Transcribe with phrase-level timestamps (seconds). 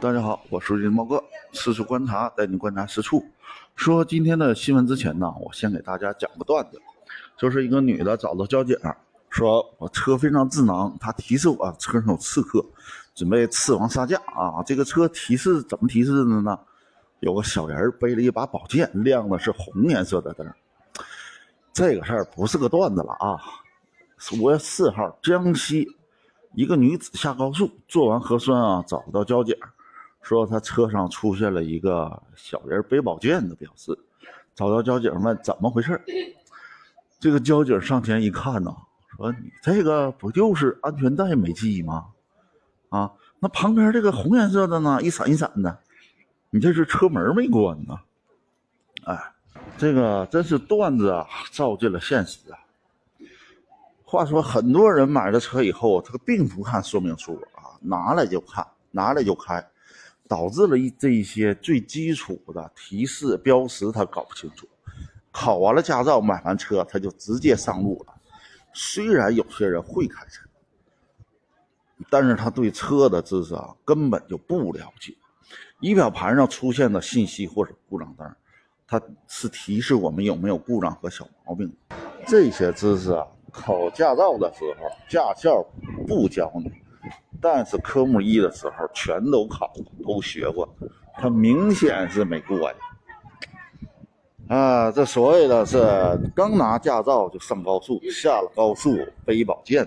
[0.00, 1.22] 大家好，我是金猫哥，
[1.52, 3.22] 四处观察，带你观察四处。
[3.76, 6.80] 说今天的新闻之前呢，我先给大家讲个段子，
[7.36, 8.74] 就是一个女的找到交警，
[9.28, 12.64] 说我车非常智能，她提示我车上有刺客，
[13.14, 14.62] 准备刺王杀价啊。
[14.64, 16.58] 这个车提示怎么提示的呢？
[17.18, 20.50] 有个小人背了一把宝剑，亮的是红颜色的灯。
[21.74, 23.36] 这个事儿不是个段子了啊！
[24.40, 25.86] 五月四号，江西
[26.54, 29.54] 一个女子下高速，做完核酸啊，找不到交警。
[30.22, 33.98] 说他车上出现了一个小人背宝剑的标志，
[34.54, 36.00] 找到交警问怎么回事
[37.18, 38.74] 这个交警上前一看呢，
[39.16, 42.06] 说你这个不就是安全带没系吗？
[42.90, 45.78] 啊，那旁边这个红颜色的呢，一闪一闪的，
[46.50, 47.98] 你这是车门没关呢？
[49.04, 49.18] 哎，
[49.78, 52.58] 这个真是段子啊，照进了现实啊。
[54.04, 59.64] 话说很多人买了车以后，他并不看说明书啊，拿来就看，拿来就开。
[60.30, 64.64] 导致了一这一些最基础的提示标识他搞不清楚，
[65.32, 68.14] 考完了驾照买完车他就直接上路了。
[68.72, 70.46] 虽然有些人会开车，
[72.08, 75.12] 但是他对车的知识啊根本就不了解。
[75.80, 78.32] 仪表盘上出现的信息或者故障灯，
[78.86, 81.74] 它是提示我们有没有故障和小毛病。
[82.24, 85.60] 这些知识啊，考驾照的时候驾校
[86.06, 86.70] 不教你。
[87.40, 90.68] 但是科目一的时候全都考都学过，
[91.14, 92.76] 他明显是没过的。
[94.54, 95.78] 啊，这所谓的是
[96.34, 99.86] 刚拿驾照就上高速，下了高速背宝剑。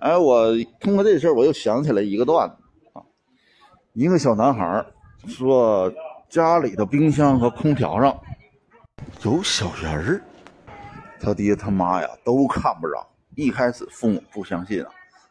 [0.00, 2.56] 哎，我通过这事儿，我又想起来一个段子
[2.92, 3.02] 啊。
[3.92, 4.84] 一个小男孩
[5.28, 5.92] 说，
[6.28, 8.18] 家里的冰箱和空调上
[9.22, 10.22] 有小人儿，
[11.20, 13.06] 他爹他妈呀都看不着。
[13.36, 14.90] 一开始父母不相信啊。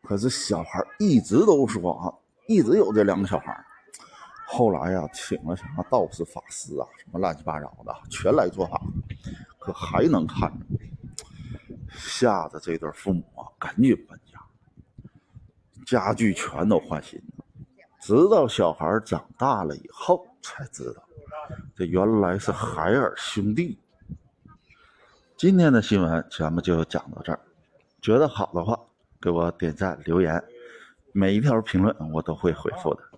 [0.00, 2.06] 可是小孩一直都说啊，
[2.46, 3.64] 一直有这两个小孩。
[4.46, 8.80] 后来呀，请了什么道士、法师啊，什么乱七八糟的，全来做法，
[9.58, 10.66] 可还能看着，
[11.88, 14.38] 吓得这对父母啊，赶紧搬家，
[15.86, 17.44] 家具全都换新的。
[18.00, 21.02] 直到小孩长大了以后，才知道，
[21.74, 23.78] 这原来是海尔兄弟。
[25.36, 27.40] 今天的新闻咱们就讲到这儿，
[28.02, 28.78] 觉得好的话。
[29.20, 30.42] 给我点赞留言，
[31.12, 33.11] 每一条评论我都会回复的。